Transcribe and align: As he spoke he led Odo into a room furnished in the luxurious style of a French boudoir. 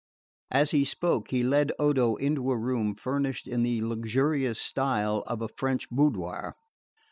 As 0.49 0.71
he 0.71 0.83
spoke 0.83 1.29
he 1.29 1.43
led 1.43 1.73
Odo 1.77 2.15
into 2.15 2.49
a 2.49 2.57
room 2.57 2.95
furnished 2.95 3.47
in 3.47 3.61
the 3.61 3.83
luxurious 3.83 4.59
style 4.59 5.23
of 5.27 5.43
a 5.43 5.47
French 5.49 5.87
boudoir. 5.91 6.55